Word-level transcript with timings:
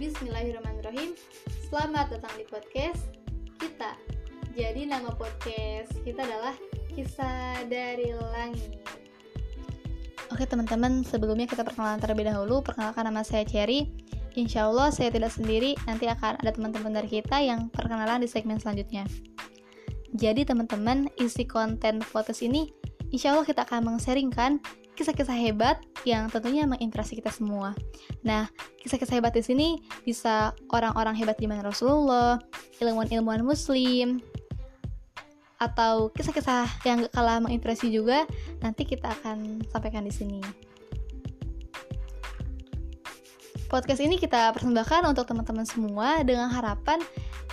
Bismillahirrahmanirrahim. 0.00 1.12
Selamat 1.68 2.08
datang 2.08 2.32
di 2.40 2.48
podcast 2.48 3.12
kita. 3.60 4.00
Jadi 4.56 4.88
nama 4.88 5.12
podcast 5.12 5.92
kita 6.00 6.24
adalah 6.24 6.56
Kisah 6.88 7.68
dari 7.68 8.08
Langit. 8.16 8.80
Oke 10.32 10.48
teman-teman, 10.48 11.04
sebelumnya 11.04 11.44
kita 11.44 11.68
perkenalan 11.68 12.00
terlebih 12.00 12.32
dahulu. 12.32 12.64
Perkenalkan 12.64 13.12
nama 13.12 13.20
saya 13.20 13.44
Cherry. 13.44 13.92
Insya 14.40 14.72
Allah 14.72 14.88
saya 14.88 15.12
tidak 15.12 15.36
sendiri. 15.36 15.76
Nanti 15.84 16.08
akan 16.08 16.40
ada 16.40 16.48
teman-teman 16.48 16.96
dari 16.96 17.20
kita 17.20 17.36
yang 17.44 17.68
perkenalan 17.68 18.24
di 18.24 18.28
segmen 18.32 18.56
selanjutnya. 18.56 19.04
Jadi 20.16 20.48
teman-teman, 20.48 21.12
isi 21.20 21.44
konten 21.44 22.00
podcast 22.08 22.40
ini 22.40 22.72
Insya 23.10 23.34
Allah 23.34 23.42
kita 23.42 23.66
akan 23.66 23.90
mengseringkan 23.90 24.62
kisah-kisah 25.00 25.32
hebat 25.32 25.80
yang 26.04 26.28
tentunya 26.28 26.68
menginspirasi 26.68 27.16
kita 27.16 27.32
semua. 27.32 27.72
Nah, 28.20 28.52
kisah-kisah 28.84 29.16
hebat 29.16 29.32
di 29.32 29.40
sini 29.40 29.68
bisa 30.04 30.52
orang-orang 30.68 31.16
hebat 31.16 31.40
di 31.40 31.48
mana 31.48 31.64
Rasulullah, 31.64 32.36
ilmuwan-ilmuwan 32.84 33.40
muslim, 33.40 34.20
atau 35.56 36.12
kisah-kisah 36.12 36.68
yang 36.84 37.08
gak 37.08 37.16
kalah 37.16 37.40
menginspirasi 37.40 37.88
juga 37.88 38.28
nanti 38.60 38.84
kita 38.84 39.08
akan 39.20 39.64
sampaikan 39.72 40.04
di 40.04 40.12
sini. 40.12 40.40
Podcast 43.72 44.04
ini 44.04 44.20
kita 44.20 44.52
persembahkan 44.52 45.08
untuk 45.08 45.24
teman-teman 45.24 45.64
semua 45.64 46.20
dengan 46.26 46.52
harapan 46.52 47.00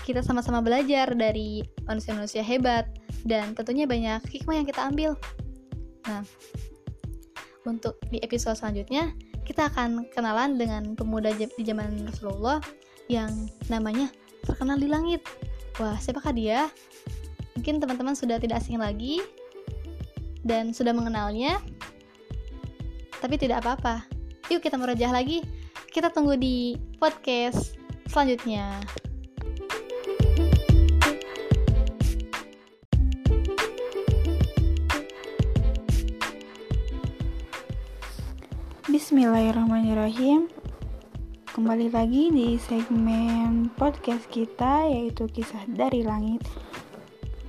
kita 0.04 0.20
sama-sama 0.20 0.60
belajar 0.60 1.16
dari 1.16 1.64
manusia-manusia 1.88 2.44
hebat 2.44 2.92
dan 3.24 3.56
tentunya 3.56 3.88
banyak 3.88 4.24
hikmah 4.36 4.56
yang 4.60 4.68
kita 4.68 4.82
ambil. 4.88 5.12
Nah, 6.08 6.24
untuk 7.68 8.00
di 8.08 8.24
episode 8.24 8.56
selanjutnya 8.56 9.12
kita 9.44 9.68
akan 9.72 10.08
kenalan 10.12 10.56
dengan 10.56 10.96
pemuda 10.96 11.32
di 11.36 11.64
zaman 11.64 12.08
Rasulullah 12.08 12.60
yang 13.08 13.32
namanya 13.72 14.12
terkenal 14.44 14.76
di 14.76 14.88
langit. 14.92 15.24
Wah, 15.80 15.96
siapakah 16.00 16.36
dia? 16.36 16.68
Mungkin 17.56 17.80
teman-teman 17.80 18.16
sudah 18.16 18.40
tidak 18.40 18.60
asing 18.60 18.80
lagi 18.80 19.24
dan 20.44 20.76
sudah 20.76 20.92
mengenalnya. 20.92 21.60
Tapi 23.24 23.36
tidak 23.40 23.64
apa-apa. 23.64 24.04
Yuk 24.52 24.64
kita 24.64 24.76
merajah 24.76 25.12
lagi. 25.12 25.44
Kita 25.92 26.12
tunggu 26.12 26.36
di 26.36 26.76
podcast 27.00 27.80
selanjutnya. 28.12 28.84
Bismillahirrahmanirrahim. 38.98 40.50
Kembali 41.54 41.94
lagi 41.94 42.34
di 42.34 42.58
segmen 42.58 43.70
podcast 43.78 44.26
kita 44.26 44.90
yaitu 44.90 45.30
Kisah 45.30 45.70
dari 45.70 46.02
Langit. 46.02 46.42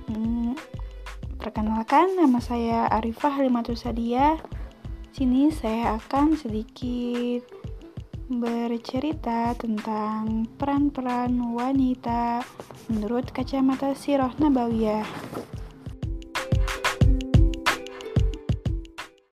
Hmm, 0.05 0.53
Perkenalkan 1.41 2.21
nama 2.21 2.37
saya 2.37 2.85
Arifah 2.93 3.41
Limatul 3.41 3.81
Sadia 3.81 4.37
Sini 5.09 5.49
saya 5.49 5.97
akan 5.97 6.37
sedikit 6.37 7.49
bercerita 8.29 9.57
tentang 9.57 10.45
peran-peran 10.53 11.33
wanita 11.33 12.45
menurut 12.93 13.25
kacamata 13.33 13.97
Sirah 13.97 14.37
Nabawiyah 14.37 15.01